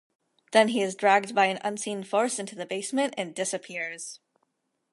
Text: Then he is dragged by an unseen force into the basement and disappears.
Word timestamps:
Then 0.51 0.69
he 0.69 0.81
is 0.81 0.95
dragged 0.95 1.35
by 1.35 1.45
an 1.45 1.59
unseen 1.63 2.03
force 2.03 2.39
into 2.39 2.55
the 2.55 2.65
basement 2.65 3.13
and 3.19 3.35
disappears. 3.35 4.19